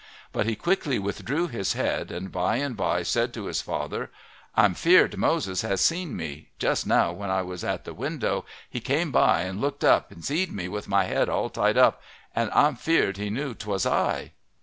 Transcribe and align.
But 0.31 0.47
he 0.47 0.55
quickly 0.55 0.97
withdrew 0.97 1.47
his 1.49 1.73
head 1.73 2.09
and 2.11 2.31
by 2.31 2.55
and 2.55 2.75
by 2.75 3.03
said 3.03 3.35
to 3.35 3.45
his 3.45 3.61
father, 3.61 4.09
"I'm 4.55 4.73
feared 4.73 5.15
Moses 5.15 5.61
has 5.61 5.79
seen 5.79 6.17
me. 6.17 6.49
Just 6.57 6.87
now 6.87 7.11
when 7.11 7.29
I 7.29 7.43
was 7.43 7.63
at 7.63 7.85
the 7.85 7.93
window 7.93 8.43
he 8.67 8.79
came 8.79 9.11
by 9.11 9.41
and 9.41 9.61
looked 9.61 9.83
up 9.83 10.11
and 10.11 10.25
see'd 10.25 10.51
me 10.51 10.67
with 10.67 10.87
my 10.87 11.03
head 11.03 11.29
all 11.29 11.51
tied 11.51 11.77
up, 11.77 12.01
and 12.33 12.49
I'm 12.49 12.77
feared 12.77 13.17
he 13.17 13.29
knew 13.29 13.53
'twas 13.53 13.85
I." 13.85 14.31